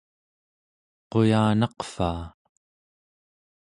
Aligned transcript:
quyanaqvaa 1.11 2.21